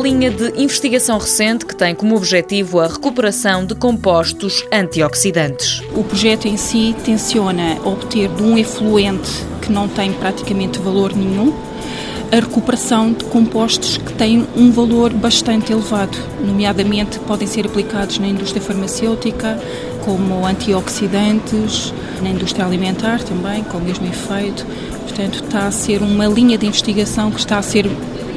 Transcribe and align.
linha 0.00 0.30
de 0.30 0.60
investigação 0.60 1.18
recente 1.18 1.66
que 1.66 1.74
tem 1.74 1.94
como 1.94 2.16
objetivo 2.16 2.80
a 2.80 2.86
recuperação 2.86 3.64
de 3.66 3.74
compostos 3.74 4.64
antioxidantes. 4.72 5.82
O 5.94 6.04
projeto 6.04 6.46
em 6.46 6.56
si 6.56 6.94
tenciona 7.04 7.78
obter 7.84 8.28
de 8.28 8.42
um 8.42 8.56
efluente 8.56 9.30
que 9.60 9.72
não 9.72 9.88
tem 9.88 10.12
praticamente 10.12 10.78
valor 10.78 11.14
nenhum 11.14 11.52
a 12.32 12.36
recuperação 12.36 13.12
de 13.12 13.26
compostos 13.26 13.98
que 13.98 14.14
têm 14.14 14.46
um 14.56 14.70
valor 14.70 15.12
bastante 15.12 15.70
elevado, 15.70 16.16
nomeadamente 16.40 17.18
podem 17.18 17.46
ser 17.46 17.66
aplicados 17.66 18.18
na 18.18 18.26
indústria 18.26 18.62
farmacêutica, 18.62 19.60
como 20.02 20.46
antioxidantes, 20.46 21.92
na 22.22 22.30
indústria 22.30 22.64
alimentar 22.64 23.22
também, 23.22 23.62
com 23.64 23.76
o 23.76 23.82
mesmo 23.82 24.06
efeito. 24.06 24.64
Portanto, 25.02 25.44
está 25.44 25.66
a 25.66 25.70
ser 25.70 26.00
uma 26.00 26.24
linha 26.24 26.56
de 26.56 26.64
investigação 26.64 27.30
que 27.30 27.38
está 27.38 27.58
a 27.58 27.62
ser 27.62 27.86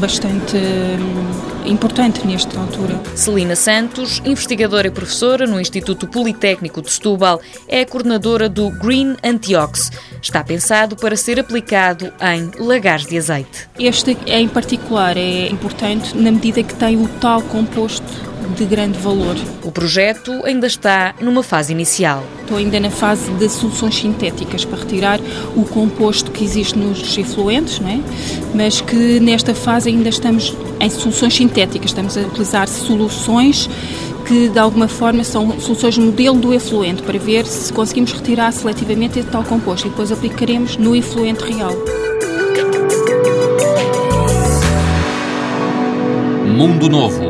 bastante 0.00 0.56
hum, 0.56 1.68
importante 1.70 2.26
nesta 2.26 2.58
altura. 2.58 2.98
Celina 3.14 3.54
Santos, 3.54 4.20
investigadora 4.24 4.88
e 4.88 4.90
professora 4.90 5.46
no 5.46 5.60
Instituto 5.60 6.08
Politécnico 6.08 6.80
de 6.80 6.90
Setúbal, 6.90 7.40
é 7.68 7.82
a 7.82 7.86
coordenadora 7.86 8.48
do 8.48 8.70
Green 8.70 9.14
Antiox. 9.22 9.92
Está 10.22 10.42
pensado 10.42 10.96
para 10.96 11.16
ser 11.16 11.38
aplicado 11.38 12.10
em 12.20 12.50
lagares 12.64 13.06
de 13.06 13.18
azeite. 13.18 13.68
Este, 13.78 14.16
em 14.26 14.48
particular, 14.48 15.16
é 15.18 15.48
importante 15.48 16.16
na 16.16 16.32
medida 16.32 16.62
que 16.62 16.74
tem 16.74 16.96
o 16.96 17.06
tal 17.20 17.42
composto 17.42 18.29
de 18.54 18.64
grande 18.64 18.98
valor. 18.98 19.36
O 19.62 19.70
projeto 19.70 20.32
ainda 20.44 20.66
está 20.66 21.14
numa 21.20 21.42
fase 21.42 21.72
inicial. 21.72 22.22
Estou 22.42 22.58
ainda 22.58 22.78
na 22.80 22.90
fase 22.90 23.30
de 23.32 23.48
soluções 23.48 23.96
sintéticas 23.96 24.64
para 24.64 24.78
retirar 24.78 25.20
o 25.56 25.64
composto 25.64 26.30
que 26.30 26.44
existe 26.44 26.78
nos 26.78 27.16
efluentes, 27.16 27.78
não 27.80 27.88
é? 27.88 28.00
mas 28.54 28.80
que 28.80 29.20
nesta 29.20 29.54
fase 29.54 29.88
ainda 29.88 30.08
estamos 30.08 30.54
em 30.80 30.90
soluções 30.90 31.34
sintéticas, 31.34 31.90
estamos 31.90 32.16
a 32.16 32.22
utilizar 32.22 32.68
soluções 32.68 33.68
que 34.26 34.48
de 34.48 34.58
alguma 34.58 34.88
forma 34.88 35.24
são 35.24 35.58
soluções 35.60 35.98
modelo 35.98 36.38
do 36.38 36.54
efluente 36.54 37.02
para 37.02 37.18
ver 37.18 37.46
se 37.46 37.72
conseguimos 37.72 38.12
retirar 38.12 38.52
seletivamente 38.52 39.18
esse 39.18 39.28
tal 39.28 39.42
composto 39.42 39.86
e 39.86 39.90
depois 39.90 40.12
aplicaremos 40.12 40.76
no 40.76 40.94
efluente 40.94 41.44
real. 41.44 41.72
Mundo 46.46 46.88
Novo 46.88 47.29